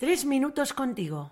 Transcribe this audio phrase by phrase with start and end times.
[0.00, 1.30] Tres minutos contigo.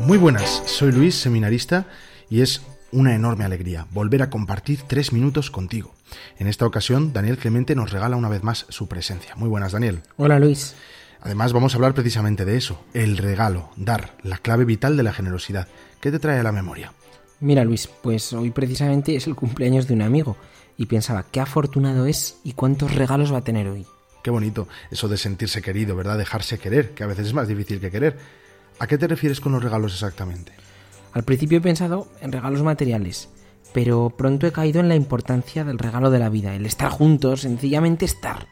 [0.00, 1.86] Muy buenas, soy Luis, seminarista,
[2.28, 2.60] y es
[2.92, 5.94] una enorme alegría volver a compartir tres minutos contigo.
[6.38, 9.34] En esta ocasión, Daniel Clemente nos regala una vez más su presencia.
[9.36, 10.02] Muy buenas, Daniel.
[10.18, 10.74] Hola, Luis.
[11.22, 15.14] Además, vamos a hablar precisamente de eso, el regalo, dar, la clave vital de la
[15.14, 15.66] generosidad.
[16.02, 16.92] ¿Qué te trae a la memoria?
[17.40, 20.36] Mira, Luis, pues hoy precisamente es el cumpleaños de un amigo
[20.78, 23.86] y pensaba qué afortunado es y cuántos regalos va a tener hoy.
[24.22, 26.18] Qué bonito eso de sentirse querido, ¿verdad?
[26.18, 28.18] Dejarse querer, que a veces es más difícil que querer.
[28.78, 30.52] ¿A qué te refieres con los regalos exactamente?
[31.12, 33.28] Al principio he pensado en regalos materiales,
[33.72, 37.42] pero pronto he caído en la importancia del regalo de la vida, el estar juntos,
[37.42, 38.48] sencillamente estar.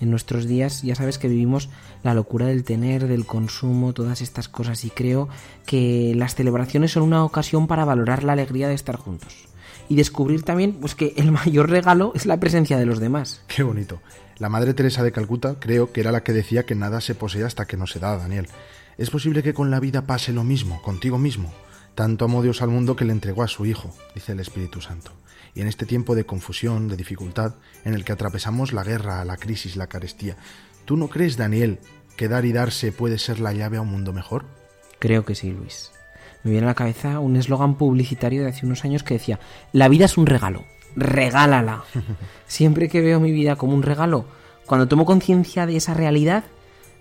[0.00, 1.68] En nuestros días ya sabes que vivimos
[2.02, 5.28] la locura del tener, del consumo, todas estas cosas y creo
[5.66, 9.48] que las celebraciones son una ocasión para valorar la alegría de estar juntos
[9.88, 13.42] y descubrir también pues que el mayor regalo es la presencia de los demás.
[13.48, 14.00] Qué bonito.
[14.38, 17.44] La Madre Teresa de Calcuta creo que era la que decía que nada se posee
[17.44, 18.46] hasta que no se da, Daniel.
[18.96, 21.52] Es posible que con la vida pase lo mismo, contigo mismo.
[21.98, 25.10] Tanto amó Dios al mundo que le entregó a su Hijo, dice el Espíritu Santo.
[25.52, 29.36] Y en este tiempo de confusión, de dificultad, en el que atravesamos la guerra, la
[29.36, 30.36] crisis, la carestía,
[30.84, 31.80] ¿tú no crees, Daniel,
[32.16, 34.44] que dar y darse puede ser la llave a un mundo mejor?
[35.00, 35.90] Creo que sí, Luis.
[36.44, 39.40] Me viene a la cabeza un eslogan publicitario de hace unos años que decía,
[39.72, 41.82] la vida es un regalo, regálala.
[42.46, 44.24] Siempre que veo mi vida como un regalo,
[44.66, 46.44] cuando tomo conciencia de esa realidad,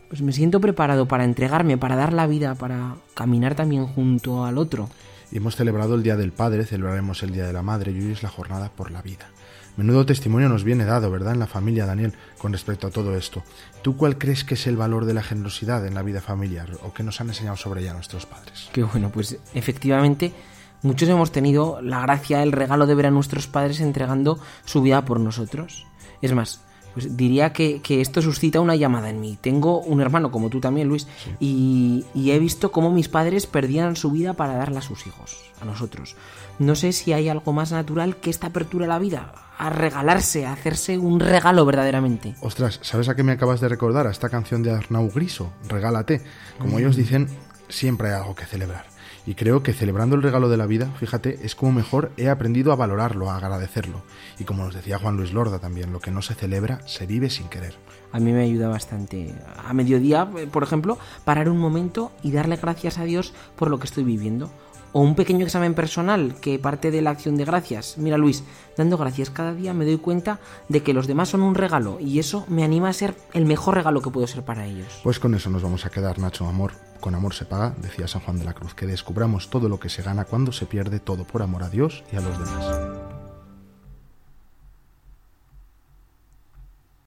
[0.10, 4.58] pues me siento preparado para entregarme, para dar la vida, para caminar también junto al
[4.58, 4.90] otro.
[5.32, 8.12] Y hemos celebrado el Día del Padre, celebraremos el Día de la Madre y hoy
[8.12, 9.28] es la jornada por la vida.
[9.76, 13.44] Menudo testimonio nos viene dado, ¿verdad?, en la familia, Daniel, con respecto a todo esto.
[13.84, 16.94] ¿Tú cuál crees que es el valor de la generosidad en la vida familiar o
[16.94, 18.70] qué nos han enseñado sobre ella nuestros padres?
[18.74, 20.34] Qué bueno, pues efectivamente
[20.82, 25.06] muchos hemos tenido la gracia, el regalo de ver a nuestros padres entregando su vida
[25.06, 25.86] por nosotros.
[26.24, 26.62] Es más,
[26.98, 29.38] pues diría que, esto suscita una llamada en mí.
[29.40, 31.08] Tengo un hermano como tú también, Luis,
[31.40, 35.38] y, y, he visto cómo mis padres perdían su vida para darla a sus hijos,
[35.62, 36.16] a nosotros.
[36.58, 40.48] No sé si hay algo más natural que esta apertura a la vida, a regalarse,
[40.48, 42.34] a hacerse un regalo verdaderamente.
[42.42, 44.08] Ostras, ¿sabes a qué me acabas de recordar?
[44.08, 46.24] A esta canción de Arnau Griso, Regálate.
[46.58, 47.28] Como ellos dicen,
[47.70, 48.97] siempre hay algo que celebrar.
[49.28, 52.72] Y creo que celebrando el regalo de la vida, fíjate, es como mejor he aprendido
[52.72, 54.02] a valorarlo, a agradecerlo.
[54.40, 57.30] Y como nos decía Juan Luis Lorda también, lo que no se celebra se vive
[57.30, 57.76] sin querer.
[58.14, 59.36] A mí me ayuda bastante.
[59.58, 63.88] A mediodía, por ejemplo, parar un momento y darle gracias a Dios por lo que
[63.88, 64.50] estoy viviendo.
[64.94, 67.98] O un pequeño examen personal que parte de la acción de gracias.
[67.98, 68.44] Mira Luis,
[68.78, 70.40] dando gracias cada día me doy cuenta
[70.70, 73.76] de que los demás son un regalo y eso me anima a ser el mejor
[73.76, 75.00] regalo que puedo ser para ellos.
[75.04, 76.72] Pues con eso nos vamos a quedar, Nacho, amor.
[77.00, 79.90] Con amor se paga, decía San Juan de la Cruz, que descubramos todo lo que
[79.90, 82.97] se gana cuando se pierde todo por amor a Dios y a los demás.